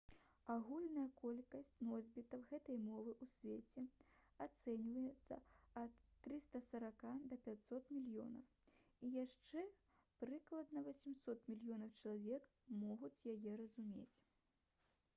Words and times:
агульная 0.51 1.09
колькасць 1.23 1.75
носьбітаў 1.87 2.39
гэтай 2.51 2.77
мовы 2.85 3.13
ў 3.25 3.27
свеце 3.33 3.83
ацэньваецца 4.45 5.37
ад 5.83 5.99
340 6.29 7.05
да 7.33 7.39
500 7.49 7.93
мільёнаў 7.99 9.05
і 9.09 9.11
яшчэ 9.25 9.67
прыкладна 10.23 10.85
800 10.89 11.47
мільёнаў 11.53 11.93
чалавек 12.01 12.49
могуць 12.87 13.15
яе 13.37 13.53
разумець 13.63 14.19